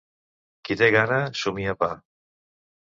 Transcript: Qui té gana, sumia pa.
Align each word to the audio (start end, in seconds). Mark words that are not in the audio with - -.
Qui 0.69 0.77
té 0.81 0.89
gana, 0.97 1.21
sumia 1.43 1.79
pa. 1.85 1.95